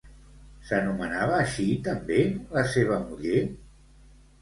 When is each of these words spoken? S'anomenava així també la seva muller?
S'anomenava 0.69 1.35
així 1.41 1.67
també 1.89 2.19
la 2.59 2.67
seva 2.75 3.01
muller? 3.07 3.47